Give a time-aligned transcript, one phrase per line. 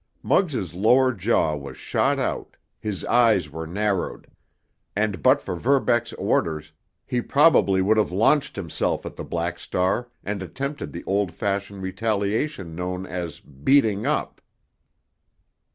[0.23, 4.25] Muggs' lower jaw was shot out, his eyes were narrowed,
[4.95, 6.71] and, but for Verbeck's orders,
[7.05, 11.83] he probably would have launched himself at the Black Star and attempted the old fashioned
[11.83, 14.41] retaliation known as "beating up."